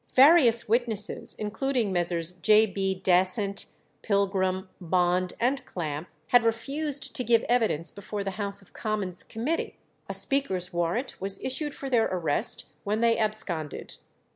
Various 0.15 0.67
witnesses, 0.67 1.35
including 1.37 1.93
Messrs. 1.93 2.31
J. 2.31 2.65
B. 2.65 2.99
Dasent, 3.05 3.67
Pilgrim, 4.01 4.67
Bond, 4.81 5.33
and 5.39 5.63
Clamp, 5.63 6.07
had 6.29 6.43
refused 6.43 7.15
to 7.15 7.23
give 7.23 7.43
evidence 7.43 7.91
before 7.91 8.23
the 8.23 8.31
House 8.41 8.63
of 8.63 8.73
Commons' 8.73 9.21
Committee; 9.21 9.77
a 10.09 10.13
Speaker's 10.15 10.73
warrant 10.73 11.17
was 11.21 11.39
issued 11.43 11.75
for 11.75 11.87
their 11.87 12.07
arrest 12.07 12.65
when 12.83 13.01
they 13.01 13.15
absconded. 13.19 13.97